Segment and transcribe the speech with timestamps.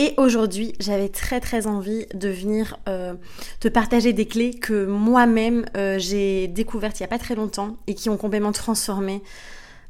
[0.00, 3.12] Et aujourd'hui, j'avais très très envie de venir euh,
[3.60, 7.76] te partager des clés que moi-même euh, j'ai découvertes il n'y a pas très longtemps
[7.86, 9.22] et qui ont complètement transformé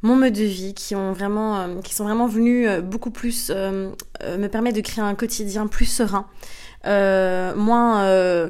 [0.03, 4.47] mon mode de vie, qui ont vraiment, euh, qui sont vraiment venus beaucoup plus me
[4.49, 6.27] permettre de créer un quotidien plus serein,
[6.87, 8.49] euh, moins euh,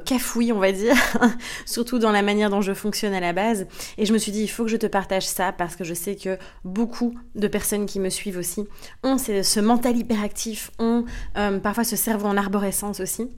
[0.52, 0.94] on va dire,
[1.66, 3.66] surtout dans la manière dont je fonctionne à la base.
[3.98, 5.94] Et je me suis dit, il faut que je te partage ça parce que je
[5.94, 8.66] sais que beaucoup de personnes qui me suivent aussi
[9.02, 11.04] ont ce mental hyperactif, ont
[11.36, 13.28] euh, parfois ce cerveau en arborescence aussi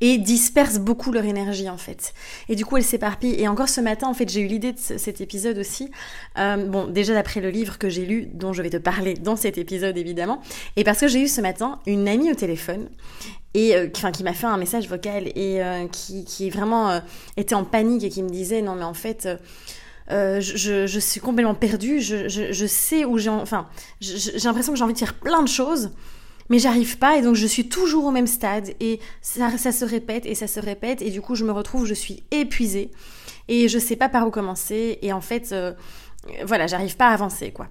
[0.00, 2.14] et dispersent beaucoup leur énergie en fait.
[2.48, 3.40] Et du coup, elles s'éparpillent.
[3.40, 5.90] Et encore ce matin, en fait, j'ai eu l'idée de cet épisode aussi.
[6.38, 9.36] Euh, bon, déjà d'après le livre que j'ai lu, dont je vais te parler dans
[9.36, 10.40] cet épisode évidemment,
[10.76, 12.88] et parce que j'ai eu ce matin une amie au téléphone
[13.54, 17.00] et euh, enfin, qui m'a fait un message vocal et euh, qui, qui vraiment euh,
[17.36, 19.28] était en panique et qui me disait non mais en fait
[20.08, 23.68] je, je, suis complètement perdue, je, je, je sais où j'ai enfin
[24.00, 25.90] j'ai l'impression que j'ai envie de faire plein de choses
[26.50, 29.84] mais j'arrive pas et donc je suis toujours au même stade et ça, ça se
[29.84, 32.90] répète et ça se répète et du coup je me retrouve je suis épuisée
[33.48, 35.54] et je sais pas par où commencer et en fait
[36.44, 37.68] voilà j'arrive pas à avancer quoi.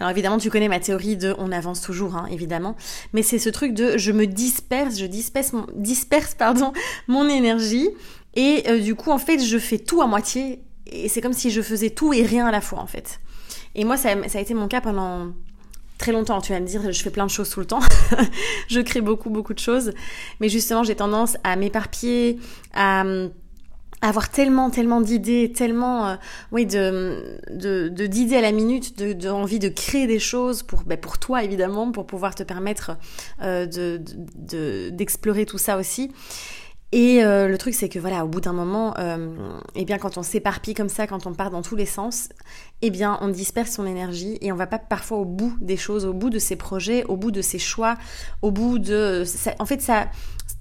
[0.00, 2.76] Alors évidemment, tu connais ma théorie de on avance toujours, hein, évidemment,
[3.12, 6.72] mais c'est ce truc de je me disperse, je disperse mon, disperse, pardon,
[7.08, 7.88] mon énergie,
[8.34, 11.50] et euh, du coup, en fait, je fais tout à moitié, et c'est comme si
[11.50, 13.20] je faisais tout et rien à la fois, en fait.
[13.74, 15.32] Et moi, ça, ça a été mon cas pendant
[15.98, 16.40] très longtemps.
[16.40, 17.80] Tu vas me dire, je fais plein de choses tout le temps.
[18.68, 19.92] je crée beaucoup, beaucoup de choses.
[20.40, 22.38] Mais justement, j'ai tendance à m'éparpiller,
[22.72, 23.04] à
[24.00, 26.16] avoir tellement tellement d'idées tellement euh,
[26.52, 30.82] oui de de d'idées à la minute de, de, envie de créer des choses pour
[30.84, 32.96] ben, pour toi évidemment pour pouvoir te permettre
[33.42, 36.12] euh, de d'explorer tout ça aussi
[36.90, 39.28] et euh, le truc c'est que voilà au bout d'un moment euh,
[39.74, 42.30] eh bien quand on s'éparpille comme ça quand on part dans tous les sens
[42.80, 46.06] eh bien on disperse son énergie et on va pas parfois au bout des choses
[46.06, 47.96] au bout de ses projets au bout de ses choix
[48.40, 49.24] au bout de
[49.58, 50.06] en fait ça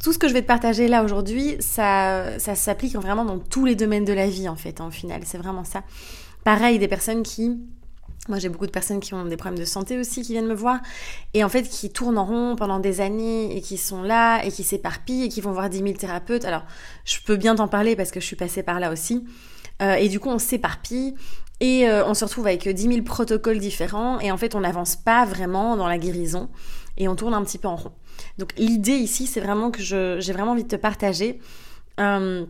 [0.04, 3.66] tout ce que je vais te partager là aujourd'hui, ça, ça s'applique vraiment dans tous
[3.66, 5.84] les domaines de la vie en fait, en final, c'est vraiment ça.
[6.44, 7.60] Pareil, des personnes qui
[8.28, 10.54] moi, j'ai beaucoup de personnes qui ont des problèmes de santé aussi qui viennent me
[10.54, 10.80] voir
[11.34, 14.52] et en fait qui tournent en rond pendant des années et qui sont là et
[14.52, 16.46] qui s'éparpillent et qui vont voir 10 000 thérapeutes.
[16.46, 16.64] Alors,
[17.06, 19.26] je peux bien t'en parler parce que je suis passée par là aussi.
[19.82, 21.16] Euh, et du coup, on s'éparpille
[21.60, 24.96] et euh, on se retrouve avec 10 000 protocoles différents et en fait, on n'avance
[24.96, 26.50] pas vraiment dans la guérison
[26.98, 27.92] et on tourne un petit peu en rond.
[28.38, 31.40] Donc l'idée ici, c'est vraiment que j'ai vraiment envie de te partager
[32.00, 32.46] euh,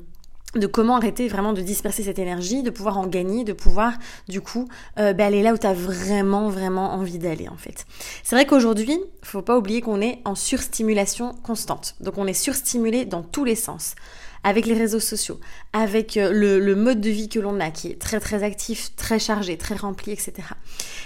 [0.55, 3.93] de comment arrêter vraiment de disperser cette énergie, de pouvoir en gagner, de pouvoir
[4.27, 7.85] du coup euh, bah, aller là où tu as vraiment vraiment envie d'aller en fait.
[8.23, 11.95] C'est vrai qu'aujourd'hui, faut pas oublier qu'on est en surstimulation constante.
[11.99, 13.95] Donc on est surstimulé dans tous les sens
[14.43, 15.39] avec les réseaux sociaux,
[15.73, 19.19] avec euh, le, mode de vie que l'on a, qui est très très actif, très
[19.19, 20.33] chargé, très rempli, etc.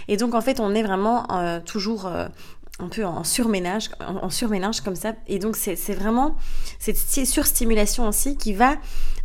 [0.07, 1.25] Et donc en fait, on est vraiment
[1.65, 2.11] toujours
[2.81, 5.13] un peu en surménage, en, surménage comme ça.
[5.27, 6.35] Et donc c'est vraiment
[6.79, 8.75] cette surstimulation aussi qui va,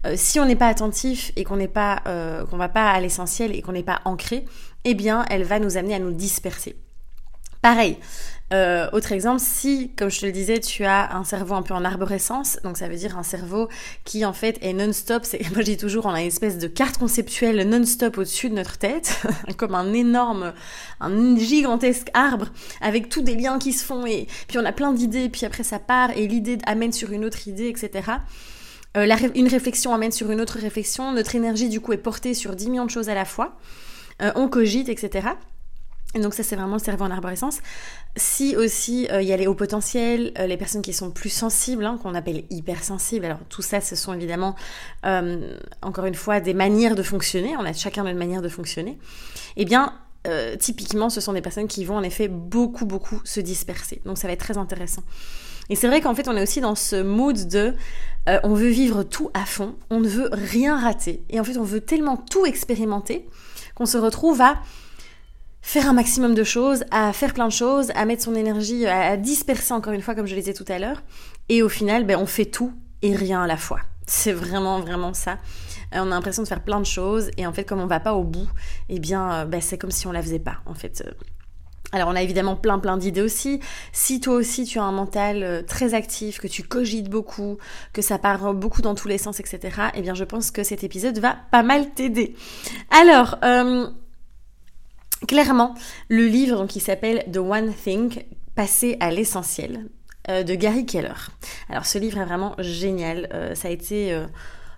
[0.06, 3.00] euh, si on n'est pas attentif et qu'on n'est pas, euh, qu'on va pas à
[3.00, 4.45] l'essentiel et qu'on n'est pas ancré,
[4.84, 6.77] eh bien elle va nous amener à nous disperser.
[7.62, 7.99] Pareil,
[8.53, 11.75] euh, autre exemple, si, comme je te le disais, tu as un cerveau un peu
[11.75, 13.69] en arborescence, donc ça veut dire un cerveau
[14.05, 16.69] qui en fait est non-stop, c'est, moi je dis toujours, on a une espèce de
[16.69, 19.21] carte conceptuelle non-stop au-dessus de notre tête,
[19.57, 20.53] comme un énorme,
[21.01, 22.47] un gigantesque arbre,
[22.81, 25.65] avec tous des liens qui se font, et puis on a plein d'idées, puis après
[25.65, 28.13] ça part, et l'idée amène sur une autre idée, etc.
[28.97, 32.55] Euh, une réflexion amène sur une autre réflexion, notre énergie du coup est portée sur
[32.55, 33.59] 10 millions de choses à la fois,
[34.23, 35.31] euh, on cogite, etc.
[36.21, 37.59] Donc ça c'est vraiment le cerveau en arborescence.
[38.16, 41.30] Si aussi euh, il y a les hauts potentiels, euh, les personnes qui sont plus
[41.30, 44.57] sensibles, hein, qu'on appelle hypersensibles, alors tout ça ce sont évidemment
[45.04, 48.98] euh, encore une fois des manières de fonctionner, on a chacun notre manière de fonctionner,
[49.57, 49.92] eh bien
[50.59, 54.03] typiquement ce sont des personnes qui vont en effet beaucoup beaucoup se disperser.
[54.04, 55.04] Donc ça va être très intéressant.
[55.71, 57.74] Et c'est vrai qu'en fait on est aussi dans ce mood de
[58.42, 61.62] on veut vivre tout à fond, on ne veut rien rater, et en fait on
[61.62, 63.28] veut tellement tout expérimenter
[63.77, 64.57] qu'on se retrouve à
[65.66, 69.16] faire un maximum de choses, à faire plein de choses, à mettre son énergie, à
[69.16, 71.03] disperser encore une fois, comme je le disais tout à l'heure.
[71.48, 72.72] Et au final, ben, on fait tout
[73.03, 73.80] et rien à la fois.
[74.07, 75.39] C'est vraiment, vraiment ça.
[75.92, 77.98] Euh, on a l'impression de faire plein de choses et en fait, comme on va
[77.98, 78.48] pas au bout,
[78.89, 81.03] eh bien, euh, ben, c'est comme si on la faisait pas, en fait.
[81.91, 83.60] Alors on a évidemment plein plein d'idées aussi.
[83.92, 87.59] Si toi aussi tu as un mental euh, très actif, que tu cogites beaucoup,
[87.92, 89.80] que ça part beaucoup dans tous les sens, etc.
[89.95, 92.34] Eh bien je pense que cet épisode va pas mal t'aider.
[92.91, 93.39] Alors,
[95.27, 95.75] clairement,
[96.09, 98.25] le livre qui s'appelle The One Thing,
[98.55, 99.87] passer à l'essentiel,
[100.28, 101.31] euh, de Gary Keller.
[101.69, 103.28] Alors ce livre est vraiment génial.
[103.55, 104.17] ça a été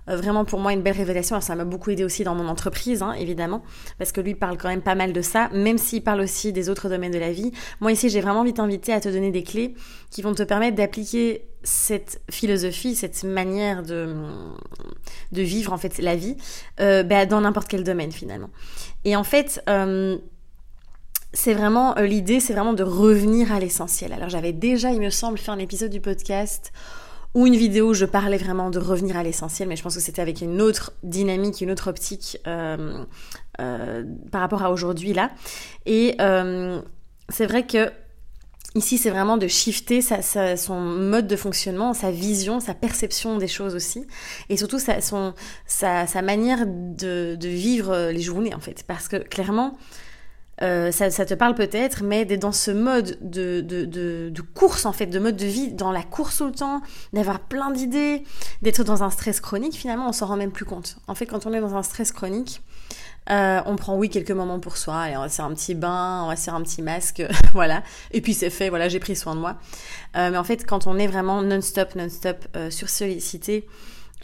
[0.08, 1.36] euh, vraiment pour moi une belle révélation.
[1.36, 3.62] Alors, ça m'a beaucoup aidé aussi dans mon entreprise, hein, évidemment,
[3.98, 6.68] parce que lui parle quand même pas mal de ça, même s'il parle aussi des
[6.68, 7.52] autres domaines de la vie.
[7.80, 9.74] Moi ici, j'ai vraiment envie t'inviter à te donner des clés
[10.10, 14.14] qui vont te permettre d'appliquer cette philosophie, cette manière de,
[15.32, 16.36] de vivre en fait la vie
[16.80, 18.50] euh, bah, dans n'importe quel domaine finalement.
[19.04, 20.16] Et en fait, euh,
[21.32, 24.12] c'est vraiment l'idée, c'est vraiment de revenir à l'essentiel.
[24.12, 26.72] Alors j'avais déjà, il me semble, fait un épisode du podcast
[27.34, 30.00] ou une vidéo où je parlais vraiment de revenir à l'essentiel, mais je pense que
[30.00, 33.04] c'était avec une autre dynamique, une autre optique euh,
[33.60, 35.30] euh, par rapport à aujourd'hui là.
[35.86, 36.80] Et euh,
[37.28, 37.90] c'est vrai que
[38.74, 43.74] Ici, c'est vraiment de shifter son mode de fonctionnement, sa vision, sa perception des choses
[43.74, 44.06] aussi,
[44.50, 48.84] et surtout sa, manière de, vivre les journées en fait.
[48.86, 49.78] Parce que clairement,
[50.62, 54.92] euh, ça, te parle peut-être, mais d'être dans ce mode de, de, de, course, en
[54.92, 56.82] fait, de mode de vie, dans la course tout le temps,
[57.12, 58.24] d'avoir plein d'idées,
[58.62, 60.98] d'être dans un stress chronique, finalement, on s'en rend même plus compte.
[61.06, 62.62] En fait, quand on est dans un stress chronique,
[63.30, 65.74] euh, on prend, oui, quelques moments pour soi, et on va se faire un petit
[65.74, 67.22] bain, on va se faire un petit masque,
[67.52, 67.82] voilà.
[68.10, 69.58] Et puis c'est fait, voilà, j'ai pris soin de moi.
[70.16, 73.66] Euh, mais en fait, quand on est vraiment non-stop, non-stop sur sollicité,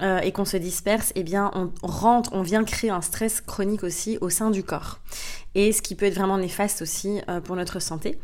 [0.02, 3.84] euh, et qu'on se disperse, eh bien on rentre, on vient créer un stress chronique
[3.84, 4.98] aussi au sein du corps.
[5.54, 8.18] Et ce qui peut être vraiment néfaste aussi euh, pour notre santé.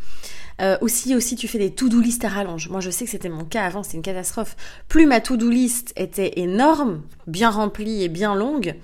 [0.61, 2.69] Euh, aussi, aussi, tu fais des to-do list à rallonge.
[2.69, 4.57] Moi, je sais que c'était mon cas avant, c'était une catastrophe.
[4.89, 8.75] Plus ma to-do list était énorme, bien remplie et bien longue,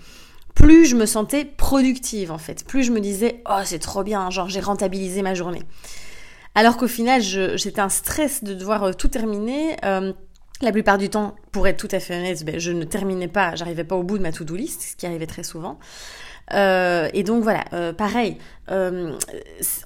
[0.54, 2.64] plus je me sentais productive en fait.
[2.64, 5.62] Plus je me disais, oh, c'est trop bien, genre j'ai rentabilisé ma journée.
[6.54, 9.76] Alors qu'au final, j'étais un stress de devoir tout terminer.
[10.62, 13.54] La plupart du temps, pour être tout à fait honnête, ben, je ne terminais pas,
[13.56, 15.78] j'arrivais pas au bout de ma to-do list, ce qui arrivait très souvent.
[16.54, 18.38] Euh, et donc voilà, euh, pareil,
[18.70, 19.12] euh,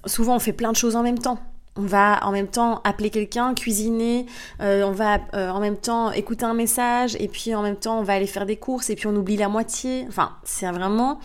[0.06, 1.38] souvent on fait plein de choses en même temps.
[1.76, 4.26] On va en même temps appeler quelqu'un, cuisiner,
[4.58, 8.14] on va en même temps écouter un message, et puis en même temps on va
[8.14, 10.05] aller faire des courses, et puis on oublie la moitié.
[10.08, 11.20] Enfin, c'est vraiment...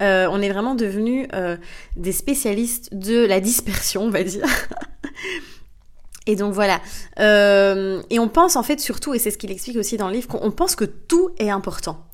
[0.00, 1.28] on est vraiment devenus
[1.96, 4.46] des spécialistes de la dispersion, on va dire.
[6.26, 6.80] Et donc voilà.
[7.18, 10.14] Euh, et on pense en fait surtout, et c'est ce qu'il explique aussi dans le
[10.14, 12.06] livre, qu'on pense que tout est important.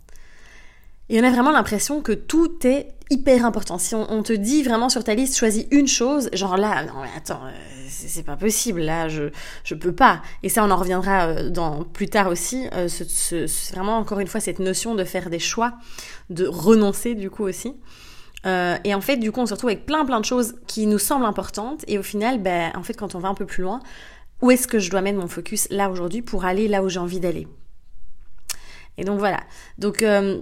[1.11, 3.79] Et on a vraiment l'impression que tout est hyper important.
[3.79, 7.09] Si on, te dit vraiment sur ta liste, choisis une chose, genre là, non mais
[7.17, 7.51] attends, euh,
[7.89, 9.31] c'est pas possible, là, je,
[9.65, 10.21] je peux pas.
[10.43, 12.67] Et ça, on en reviendra euh, dans, plus tard aussi.
[12.89, 15.75] C'est vraiment encore une fois cette notion de faire des choix,
[16.29, 17.75] de renoncer du coup aussi.
[18.47, 20.87] Euh, et en fait, du coup, on se retrouve avec plein plein de choses qui
[20.87, 21.85] nous semblent importantes.
[21.89, 23.81] Et au final, ben, en fait, quand on va un peu plus loin,
[24.43, 27.01] où est-ce que je dois mettre mon focus là aujourd'hui pour aller là où j'ai
[27.01, 27.49] envie d'aller?
[28.97, 29.41] Et donc voilà.
[29.79, 30.41] Donc euh,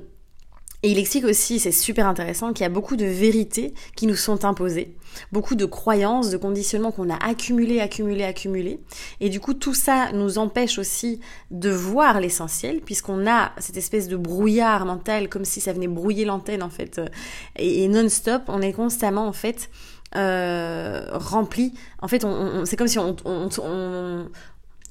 [0.86, 4.14] et il explique aussi, c'est super intéressant, qu'il y a beaucoup de vérités qui nous
[4.14, 4.94] sont imposées,
[5.32, 8.78] beaucoup de croyances, de conditionnements qu'on a accumulés, accumulés, accumulés.
[9.18, 11.18] Et du coup, tout ça nous empêche aussi
[11.50, 16.24] de voir l'essentiel, puisqu'on a cette espèce de brouillard mental, comme si ça venait brouiller
[16.24, 17.00] l'antenne, en fait.
[17.56, 19.70] Et, non-stop, on est constamment, en fait,
[20.14, 21.74] euh, rempli.
[22.00, 22.24] En fait,
[22.64, 23.16] c'est comme si on,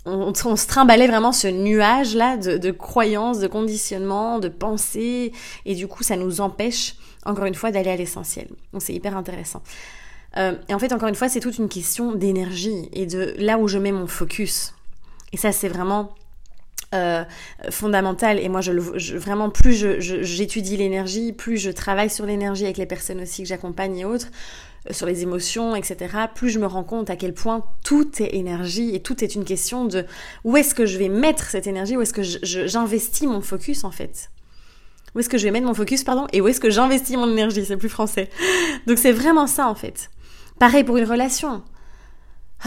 [0.06, 5.32] se trimballait vraiment ce nuage-là de, croyances, de conditionnements, de pensées,
[5.66, 6.96] et du coup, ça nous empêche,
[7.26, 8.48] encore une fois, d'aller à l'essentiel.
[8.74, 9.62] Donc, c'est hyper intéressant.
[10.38, 13.58] Euh, et en fait, encore une fois, c'est toute une question d'énergie et de là
[13.58, 14.74] où je mets mon focus.
[15.32, 16.14] Et ça, c'est vraiment
[16.96, 17.24] euh,
[17.70, 18.40] fondamental.
[18.40, 18.72] Et moi, je,
[19.18, 23.98] vraiment, plus j'étudie l'énergie, plus je travaille sur l'énergie avec les personnes aussi que j'accompagne
[23.98, 24.28] et autres,
[24.92, 25.98] sur les émotions, etc.,
[26.34, 29.44] plus je me rends compte à quel point tout est énergie et tout est une
[29.44, 30.06] question de
[30.44, 33.92] où est-ce que je vais mettre cette énergie, où est-ce que j'investis mon focus en
[33.92, 34.30] fait.
[35.14, 37.30] Où est-ce que je vais mettre mon focus, pardon, et où est-ce que j'investis mon
[37.30, 38.30] énergie, c'est plus français.
[38.86, 40.12] Donc c'est vraiment ça en fait.
[40.60, 41.64] Pareil pour une relation.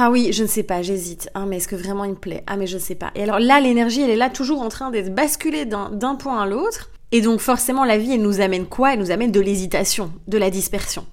[0.00, 1.28] Ah oui, je ne sais pas, j'hésite.
[1.34, 2.44] Ah, mais est-ce que vraiment il me plaît?
[2.46, 3.10] Ah, mais je ne sais pas.
[3.16, 6.46] Et alors là, l'énergie, elle est là toujours en train d'être basculée d'un point à
[6.46, 6.90] l'autre.
[7.10, 8.92] Et donc forcément, la vie, elle nous amène quoi?
[8.92, 11.04] Elle nous amène de l'hésitation, de la dispersion.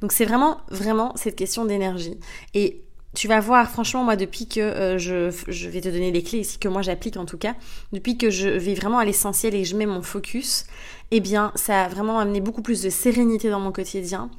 [0.00, 2.16] Donc c'est vraiment, vraiment cette question d'énergie.
[3.14, 6.40] Tu vas voir, franchement, moi, depuis que euh, je, je, vais te donner les clés
[6.40, 7.54] ici, que moi j'applique en tout cas,
[7.92, 10.66] depuis que je vais vraiment à l'essentiel et je mets mon focus,
[11.10, 14.30] eh bien, ça a vraiment amené beaucoup plus de sérénité dans mon quotidien,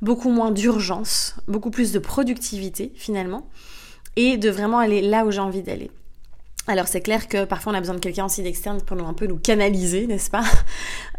[0.00, 3.46] beaucoup moins d'urgence, beaucoup plus de productivité finalement,
[4.16, 5.90] et de vraiment aller là où j'ai envie d'aller.
[6.66, 9.12] Alors c'est clair que parfois on a besoin de quelqu'un aussi d'externe pour nous un
[9.12, 10.44] peu nous canaliser, n'est-ce pas?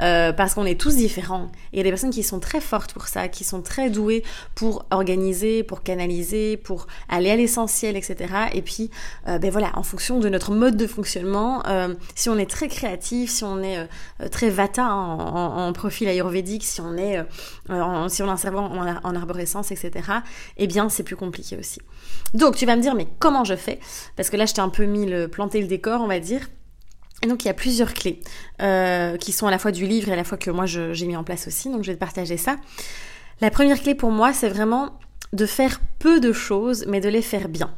[0.02, 1.50] Euh, Parce qu'on est tous différents.
[1.72, 4.24] Il y a des personnes qui sont très fortes pour ça, qui sont très douées
[4.54, 8.34] pour organiser, pour canaliser, pour aller à l'essentiel, etc.
[8.54, 8.92] Et puis,
[9.30, 12.68] euh, ben voilà, en fonction de notre mode de fonctionnement, euh, si on est très
[12.68, 13.88] créatif, si on est
[14.32, 17.24] très vata en, profil ayurvédique, si on est,
[18.10, 19.92] si on a un en, en arborescence, etc.
[20.58, 21.80] Eh bien, c'est plus compliqué aussi.
[22.34, 23.80] Donc tu vas me dire, mais comment je fais?
[24.18, 26.48] Parce que là, je t'ai un peu mis le planter le décor, on va dire.
[27.22, 28.20] Et donc il y a plusieurs clés
[28.62, 31.06] euh, qui sont à la fois du livre et à la fois que moi j'ai
[31.06, 32.58] mis en place aussi, donc je vais te partager ça.
[33.42, 34.98] La première clé pour moi, c'est vraiment
[35.34, 37.74] de faire peu de choses, mais de les faire bien.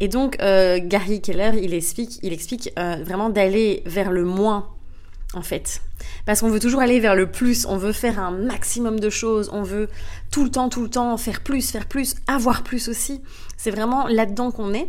[0.00, 4.68] Et donc euh, Gary Keller, il explique, il explique euh, vraiment d'aller vers le moins
[5.34, 5.82] en fait.
[6.26, 9.50] Parce qu'on veut toujours aller vers le plus, on veut faire un maximum de choses,
[9.52, 9.88] on veut
[10.30, 13.20] tout le temps, tout le temps faire plus, faire plus, avoir plus aussi.
[13.56, 14.88] C'est vraiment là-dedans qu'on est.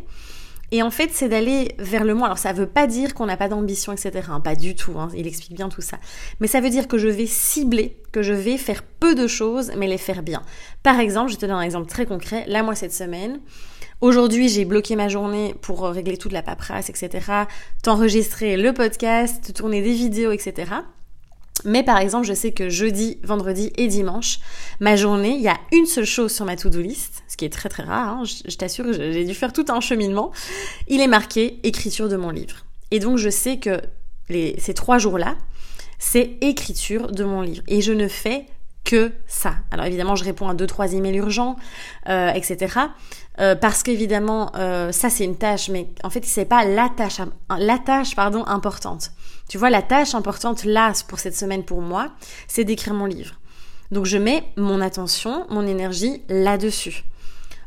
[0.72, 2.28] Et en fait, c'est d'aller vers le moins.
[2.28, 4.28] Alors, ça veut pas dire qu'on n'a pas d'ambition, etc.
[4.30, 4.94] Hein, pas du tout.
[4.98, 5.98] Hein, il explique bien tout ça.
[6.40, 9.72] Mais ça veut dire que je vais cibler, que je vais faire peu de choses,
[9.78, 10.42] mais les faire bien.
[10.84, 12.46] Par exemple, je te donne un exemple très concret.
[12.48, 13.40] Là, moi, cette semaine,
[14.02, 17.44] Aujourd'hui, j'ai bloqué ma journée pour régler toute la paperasse, etc.
[17.84, 20.72] T'enregistrer le podcast, tourner des vidéos, etc.
[21.66, 24.40] Mais par exemple, je sais que jeudi, vendredi et dimanche,
[24.80, 27.70] ma journée, il y a une seule chose sur ma to-do list, qui est très
[27.70, 30.32] très rare, hein, je, t'assure, j'ai dû faire tout un cheminement.
[30.90, 32.66] Il est marqué écriture de mon livre.
[32.92, 33.82] Et donc je sais que
[34.30, 35.38] ces trois jours-là,
[35.98, 37.64] c'est écriture de mon livre.
[37.68, 38.46] Et je ne fais
[38.84, 39.56] que ça.
[39.72, 41.56] Alors évidemment, je réponds à deux, trois emails urgents,
[42.10, 42.76] euh, etc.
[43.40, 47.22] Euh, parce qu'évidemment, euh, ça c'est une tâche, mais en fait, c'est pas la tâche,
[47.58, 49.12] la tâche pardon importante.
[49.48, 52.12] Tu vois, la tâche importante là pour cette semaine pour moi,
[52.50, 53.36] c'est d'écrire mon livre.
[53.92, 57.06] Donc je mets mon attention, mon énergie là-dessus.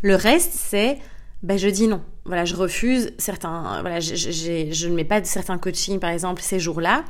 [0.03, 0.99] Le reste, c'est,
[1.43, 2.03] ben je dis non.
[2.25, 6.61] Voilà, je refuse certains, voilà, je ne mets pas de certains coachings par exemple ces
[6.61, 7.05] jours-là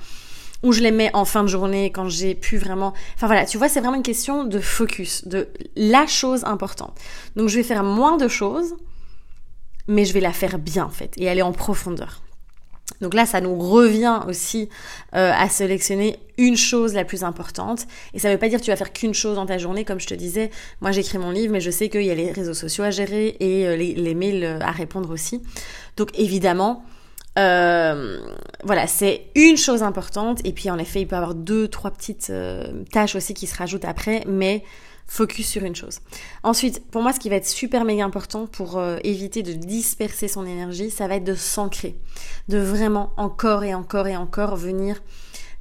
[0.63, 2.93] ou je les mets en fin de journée quand j'ai pu vraiment...
[3.15, 6.99] Enfin voilà, tu vois, c'est vraiment une question de focus, de la chose importante.
[7.37, 8.77] Donc je vais faire moins de choses,
[9.89, 12.23] mais je vais la faire bien en fait, et aller en profondeur.
[13.03, 14.69] Donc là, ça nous revient aussi
[15.15, 17.87] euh, à sélectionner une chose la plus importante.
[18.15, 19.85] Et ça ne veut pas dire que tu vas faire qu'une chose dans ta journée,
[19.85, 20.51] comme je te disais.
[20.81, 23.37] Moi, j'écris mon livre, mais je sais qu'il y a les réseaux sociaux à gérer
[23.41, 25.43] et euh, les, les, mails euh, à répondre aussi.
[25.97, 26.85] Donc évidemment,
[27.37, 30.41] voilà, c'est une chose importante.
[30.45, 32.33] Et puis en effet, il peut y avoir deux, trois petites
[32.93, 34.63] tâches aussi qui se rajoutent après, mais
[35.13, 35.99] focus sur une chose.
[36.43, 40.27] Ensuite, pour moi, ce qui va être super méga important pour euh, éviter de disperser
[40.27, 41.97] son énergie, ça va être de s'ancrer,
[42.49, 45.03] de vraiment encore et encore et encore venir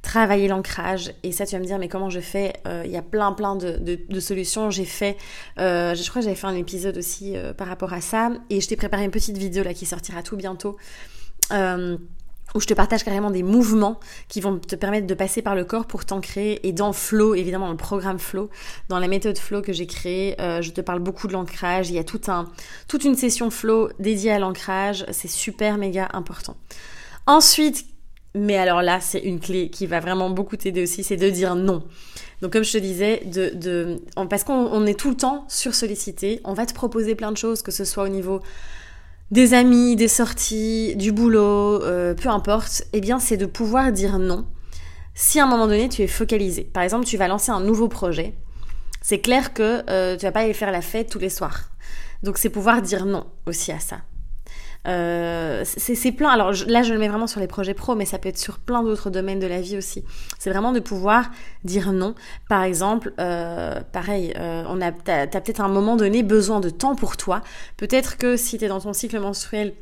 [0.00, 1.12] travailler l'ancrage.
[1.22, 2.54] Et ça, tu vas me dire, mais comment je fais
[2.84, 4.68] Il y a plein, plein de, solutions.
[4.68, 5.16] J'ai fait,
[5.56, 8.32] je crois que j'avais fait un épisode aussi par rapport à ça.
[8.50, 10.76] Et je t'ai préparé une petite vidéo là qui sortira tout bientôt
[11.50, 11.96] euh,
[12.54, 15.64] où je te partage carrément des mouvements qui vont te permettre de passer par le
[15.64, 16.60] corps pour t'ancrer.
[16.62, 18.50] Et dans Flow, évidemment, dans le programme Flow,
[18.88, 21.90] dans la méthode Flow que j'ai créée, euh, je te parle beaucoup de l'ancrage.
[21.90, 22.48] Il y a un,
[22.88, 25.04] toute une session Flow dédiée à l'ancrage.
[25.12, 26.56] C'est super méga important.
[27.26, 27.86] Ensuite,
[28.34, 31.54] mais alors là, c'est une clé qui va vraiment beaucoup t'aider aussi, c'est de dire
[31.54, 31.84] non.
[32.40, 36.54] Donc comme je te disais, de parce qu'on est tout le temps sur sollicité, on
[36.54, 38.40] va te proposer plein de choses, que ce soit au niveau
[39.32, 44.18] des amis, des sorties, du boulot, euh, peu importe, eh bien c'est de pouvoir dire
[44.18, 44.46] non
[45.14, 46.64] si à un moment donné tu es focalisé.
[46.64, 48.34] Par exemple, tu vas lancer un nouveau projet.
[49.02, 51.70] C'est clair que euh, tu vas pas aller faire la fête tous les soirs.
[52.22, 53.98] Donc c'est pouvoir dire non aussi à ça.
[54.88, 56.30] Euh, c'est plein.
[56.30, 58.58] Alors là, je le mets vraiment sur les projets pro, mais ça peut être sur
[58.58, 60.04] plein d'autres domaines de la vie aussi.
[60.38, 61.30] C'est vraiment de pouvoir
[61.64, 62.14] dire non.
[62.48, 66.70] Par exemple, euh, pareil, euh, on a, t'as, peut-être à un moment donné besoin de
[66.70, 67.42] temps pour toi.
[67.76, 69.74] Peut-être que si tu es dans ton cycle menstruel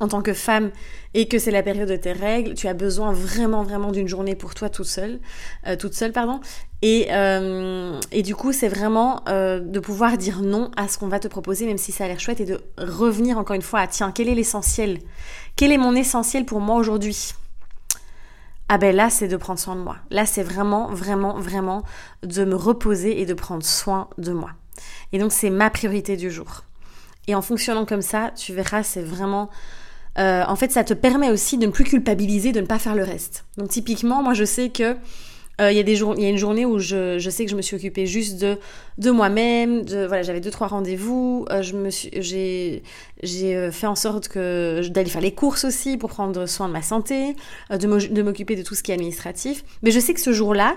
[0.00, 0.70] en tant que femme
[1.14, 4.34] et que c'est la période de tes règles, tu as besoin vraiment vraiment d'une journée
[4.34, 5.20] pour toi toute seule,
[5.66, 6.40] euh, toute seule pardon.
[6.82, 11.08] Et, euh, et du coup, c'est vraiment euh, de pouvoir dire non à ce qu'on
[11.08, 13.80] va te proposer, même si ça a l'air chouette, et de revenir encore une fois
[13.80, 14.98] à tiens, quel est l'essentiel?
[15.56, 17.32] Quel est mon essentiel pour moi aujourd'hui?
[18.68, 19.96] Ah ben là, c'est de prendre soin de moi.
[20.10, 21.84] Là, c'est vraiment, vraiment, vraiment
[22.22, 24.50] de me reposer et de prendre soin de moi.
[25.12, 26.64] Et donc, c'est ma priorité du jour.
[27.28, 29.48] Et en fonctionnant comme ça, tu verras, c'est vraiment
[30.18, 32.94] euh, en fait, ça te permet aussi de ne plus culpabiliser, de ne pas faire
[32.94, 33.44] le reste.
[33.58, 34.96] Donc typiquement, moi je sais que
[35.60, 37.50] euh, il y a des jours, y a une journée où je, je, sais que
[37.50, 38.58] je me suis occupée juste de
[38.98, 42.82] de moi-même, de voilà, j'avais deux trois rendez-vous, euh, je me suis j'ai
[43.22, 46.82] j'ai fait en sorte que d'aller faire les courses aussi pour prendre soin de ma
[46.82, 47.36] santé,
[47.70, 49.64] de m'occuper de tout ce qui est administratif.
[49.82, 50.76] Mais je sais que ce jour-là,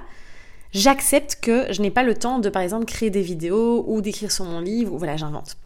[0.73, 4.31] j'accepte que je n'ai pas le temps de par exemple créer des vidéos ou d'écrire
[4.31, 5.57] sur mon livre ou voilà, j'invente.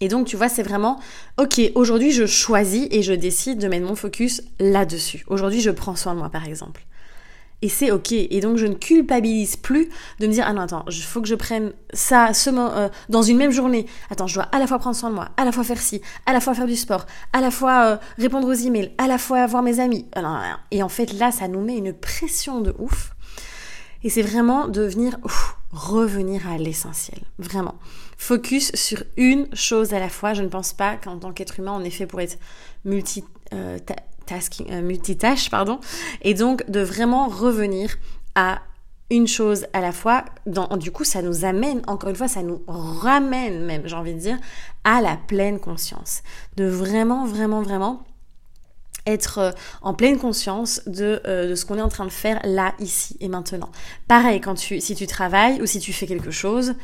[0.00, 0.98] Et donc, tu vois, c'est vraiment,
[1.38, 5.24] ok, aujourd'hui, je choisis et je décide de mettre mon focus là-dessus.
[5.28, 6.86] Aujourd'hui, je prends soin de moi, par exemple.
[7.62, 8.12] Et c'est ok.
[8.12, 11.28] Et donc, je ne culpabilise plus de me dire, ah non, attends, il faut que
[11.28, 13.84] je prenne ça euh, dans une même journée.
[14.08, 16.00] Attends, je dois à la fois prendre soin de moi, à la fois faire ci,
[16.24, 17.04] à la fois faire du sport,
[17.34, 20.06] à la fois euh, répondre aux emails, à la fois voir mes amis.
[20.70, 23.14] Et en fait, là, ça nous met une pression de ouf.
[24.02, 25.18] Et c'est vraiment de venir
[25.72, 27.20] revenir à l'essentiel.
[27.38, 27.76] Vraiment.
[28.16, 30.34] Focus sur une chose à la fois.
[30.34, 32.38] Je ne pense pas qu'en tant qu'être humain, on est fait pour être
[32.86, 33.08] euh,
[33.52, 35.80] euh, multitâche, pardon.
[36.22, 37.96] Et donc de vraiment revenir
[38.34, 38.60] à
[39.10, 40.24] une chose à la fois.
[40.78, 44.20] Du coup, ça nous amène, encore une fois, ça nous ramène même, j'ai envie de
[44.20, 44.38] dire,
[44.84, 46.22] à la pleine conscience.
[46.56, 48.04] De vraiment, vraiment, vraiment
[49.10, 49.50] être euh,
[49.82, 53.16] en pleine conscience de, euh, de ce qu'on est en train de faire là, ici
[53.20, 53.70] et maintenant.
[54.08, 56.74] Pareil, quand tu, si tu travailles ou si tu fais quelque chose,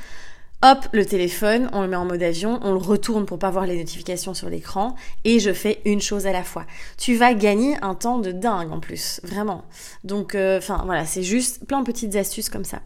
[0.62, 3.66] hop, le téléphone, on le met en mode avion, on le retourne pour pas voir
[3.66, 6.64] les notifications sur l'écran et je fais une chose à la fois.
[6.99, 9.64] Tu vas gagner un temps de dingue en plus, vraiment.
[10.04, 12.80] Donc, euh, enfin voilà, c'est juste plein de petites astuces comme ça.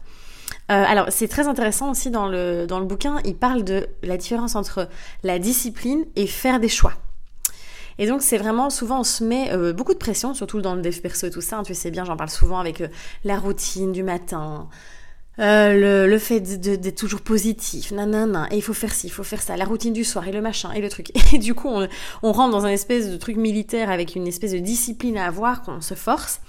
[0.67, 4.55] alors, c'est très intéressant aussi dans le, dans le bouquin, il parle de la différence
[4.55, 4.87] entre
[5.23, 6.93] la discipline et faire des choix.
[7.97, 10.81] Et donc c'est vraiment souvent on se met euh, beaucoup de pression, surtout dans le
[10.81, 11.57] dev perso et tout ça.
[11.57, 12.87] Hein, tu sais bien, j'en parle souvent avec euh,
[13.23, 14.69] la routine du matin.
[15.39, 19.41] Euh, le, fait d'être toujours positif, nanana, et il faut faire ci, il faut faire
[19.41, 21.11] ça, la routine du soir et le machin et le truc.
[21.33, 21.87] Et du coup, on,
[22.21, 25.63] on rentre dans un espèce de truc militaire avec une espèce de discipline à avoir,
[25.63, 26.41] qu'on se force.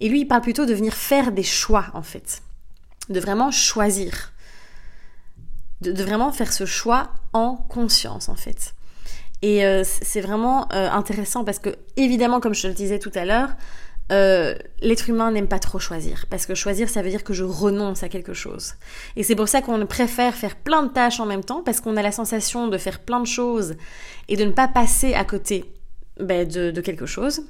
[0.00, 2.42] Et lui, il parle plutôt de venir faire des choix, en fait.
[3.08, 4.32] De vraiment choisir.
[5.80, 8.74] De vraiment faire ce choix en conscience, en fait.
[9.42, 13.10] Et euh, c'est vraiment euh, intéressant parce que, évidemment, comme je te le disais tout
[13.14, 13.50] à l'heure,
[14.12, 16.26] euh, l'être humain n'aime pas trop choisir.
[16.30, 18.74] Parce que choisir, ça veut dire que je renonce à quelque chose.
[19.16, 21.96] Et c'est pour ça qu'on préfère faire plein de tâches en même temps, parce qu'on
[21.96, 23.74] a la sensation de faire plein de choses
[24.28, 25.64] et de ne pas passer à côté
[26.20, 27.42] ben, de, de, quelque chose.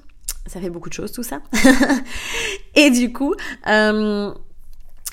[0.46, 1.42] Ça fait beaucoup de choses tout ça.
[2.74, 3.34] et du coup,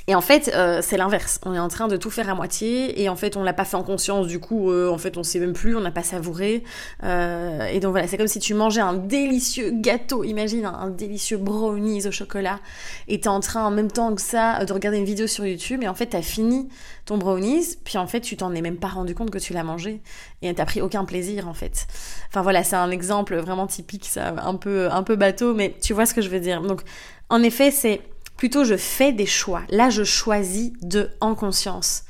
[0.09, 1.39] et en fait, euh, c'est l'inverse.
[1.45, 3.63] On est en train de tout faire à moitié et en fait, on l'a pas
[3.63, 4.25] fait en conscience.
[4.25, 6.63] Du coup, euh, en fait, on sait même plus, on n'a pas savouré.
[7.03, 10.23] Euh, et donc voilà, c'est comme si tu mangeais un délicieux gâteau.
[10.23, 12.59] Imagine un, délicieux brownies au chocolat
[13.07, 15.83] et t'es en train en même temps que ça de regarder une vidéo sur YouTube
[15.83, 16.69] et en fait, t'as fini
[17.05, 17.77] ton brownies.
[17.83, 20.01] Puis en fait, tu t'en es même pas rendu compte que tu l'as mangé
[20.41, 21.85] et t'as pris aucun plaisir en fait.
[22.29, 25.93] Enfin voilà, c'est un exemple vraiment typique, ça, un peu un peu bateau, mais tu
[25.93, 26.63] vois ce que je veux dire.
[26.63, 26.81] Donc
[27.29, 28.01] en effet, c'est
[28.39, 29.63] Plutôt, je fais des choix.
[29.67, 32.03] Là, je choisis de en conscience.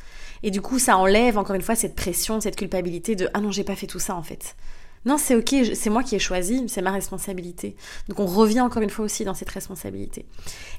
[0.43, 3.49] Et du coup, ça enlève encore une fois cette pression, cette culpabilité de ah non,
[3.49, 4.55] j'ai pas fait tout ça en fait.
[5.05, 7.75] Non, c'est ok, c'est moi qui ai choisi, c'est ma responsabilité.
[8.09, 10.27] Donc on revient encore une fois aussi dans cette responsabilité.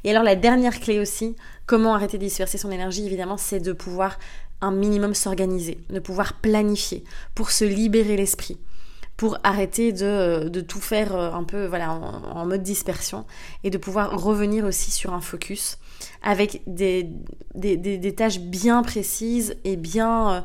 [0.05, 1.35] Et alors la dernière clé aussi,
[1.67, 4.21] comment arrêter de disperser son énergie, évidemment, c'est de pouvoir
[4.61, 7.03] un minimum s'organiser, de pouvoir planifier
[7.35, 8.57] pour se libérer l'esprit
[9.21, 13.27] pour arrêter de, de, tout faire euh, un peu voilà, en, mode dispersion
[13.65, 15.77] et de pouvoir revenir aussi sur un focus
[16.23, 17.07] avec des,
[17.55, 20.41] des, des, tâches bien précises et bien, euh,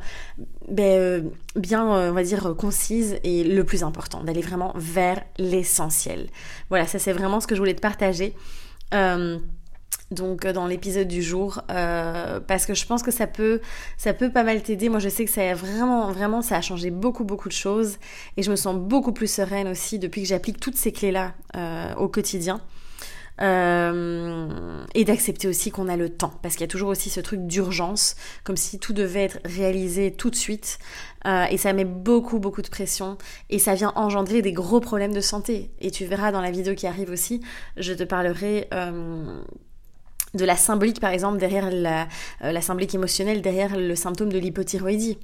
[0.68, 1.22] ben, euh,
[1.56, 6.28] bien on va dire, concises et le plus important, d'aller vraiment vers l'essentiel.
[6.68, 8.36] Voilà, ça c'est vraiment ce que je voulais te partager
[10.12, 13.62] donc euh, dans l'épisode du jour euh, parce que je pense que ça peut
[13.98, 14.90] ça peut pas mal t'aider.
[14.90, 17.98] Moi je sais que ça a vraiment vraiment ça a changé beaucoup beaucoup de choses.
[18.38, 21.34] Et je me sens beaucoup plus sereine aussi depuis que j'applique toutes ces clés là
[21.56, 22.62] euh, au quotidien.
[23.38, 26.32] Et d'accepter aussi qu'on a le temps.
[26.42, 30.14] Parce qu'il y a toujours aussi ce truc d'urgence comme si tout devait être réalisé
[30.14, 30.80] tout de suite.
[31.26, 33.18] Et ça met beaucoup beaucoup de pression.
[33.50, 35.72] Et ça vient engendrer des gros problèmes de santé.
[35.82, 37.42] Et tu verras dans la vidéo qui arrive aussi
[37.76, 38.70] je te parlerai
[40.36, 42.08] de la symbolique, par exemple, derrière la,
[42.44, 45.18] euh, la symbolique émotionnelle, derrière le symptôme de l'hypothyroïdie.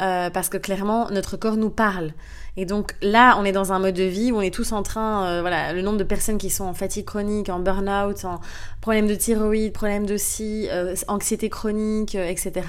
[0.00, 2.12] Euh, parce que clairement, notre corps nous parle.
[2.56, 4.82] Et donc là, on est dans un mode de vie où on est tous en
[4.82, 8.40] train, euh, voilà, le nombre de personnes qui sont en fatigue chronique, en burn-out, en
[8.80, 10.68] problème de thyroïde, problème de si,
[11.08, 12.66] anxiété chronique, etc.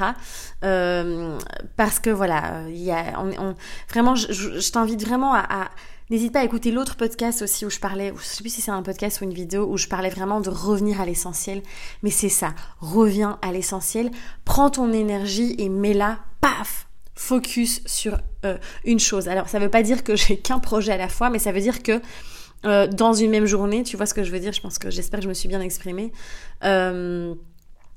[0.62, 3.55] parce que voilà, il y a, on,
[3.89, 5.69] vraiment, je, je t'invite vraiment à
[6.09, 8.71] N'hésite pas à écouter l'autre podcast aussi où je parlais, je sais plus si c'est
[8.71, 11.63] un podcast ou une vidéo, où je parlais vraiment de revenir à l'essentiel.
[12.03, 14.12] Mais c'est ça, reviens à l'essentiel,
[14.43, 19.28] prends ton énergie et mets-la, paf, focus sur euh, une chose.
[19.28, 21.62] Alors ça veut pas dire que j'ai qu'un projet à la fois, mais ça veut
[21.62, 22.02] dire que
[22.65, 24.89] euh, dans une même journée, tu vois ce que je veux dire, je pense que
[24.89, 26.12] j'espère que je me suis bien exprimée.
[26.63, 27.34] Euh,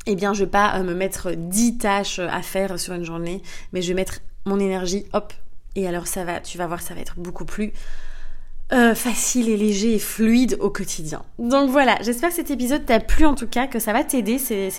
[0.06, 3.82] eh bien, je vais pas me mettre 10 tâches à faire sur une journée, mais
[3.82, 5.32] je vais mettre mon énergie, hop,
[5.74, 7.72] et alors ça va, tu vas voir, ça va être beaucoup plus
[8.72, 11.22] euh, facile et léger et fluide au quotidien.
[11.38, 14.38] Donc voilà, j'espère que cet épisode t'a plu en tout cas, que ça va t'aider
[14.38, 14.70] ces,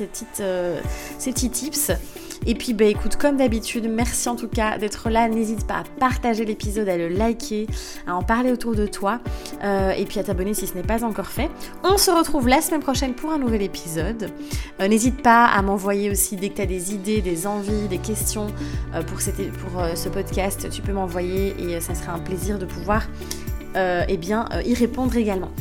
[0.41, 0.81] euh,
[1.19, 1.91] ces petits tips.
[2.45, 5.27] Et puis bah écoute, comme d'habitude, merci en tout cas d'être là.
[5.27, 7.67] N'hésite pas à partager l'épisode, à le liker,
[8.05, 9.19] à en parler autour de toi
[9.63, 11.49] euh, et puis à t'abonner si ce n'est pas encore fait.
[11.83, 14.31] On se retrouve la semaine prochaine pour un nouvel épisode.
[14.79, 17.97] Euh, n'hésite pas à m'envoyer aussi dès que tu as des idées, des envies, des
[17.97, 18.47] questions
[18.93, 23.07] euh, pour, pour ce podcast, tu peux m'envoyer et ça sera un plaisir de pouvoir
[23.75, 25.51] eh bien, y répondre également.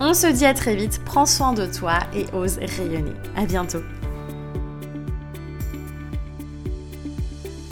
[0.00, 3.14] On se dit à très vite, prends soin de toi et ose rayonner.
[3.36, 3.80] À bientôt.